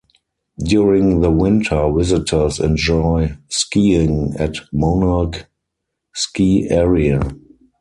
During 0.57 1.21
the 1.21 1.29
winter, 1.29 1.87
visitors 1.95 2.59
enjoy 2.59 3.37
skiing 3.49 4.33
at 4.39 4.55
Monarch 4.73 5.45
ski 6.11 6.65
area. 6.71 7.21